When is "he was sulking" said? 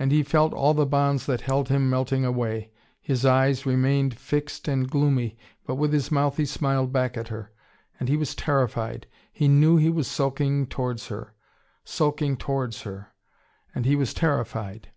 9.76-10.66